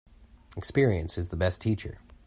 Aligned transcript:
Experience 0.57 1.15
is 1.19 1.29
the 1.29 1.35
best 1.37 1.61
teacher. 1.61 1.99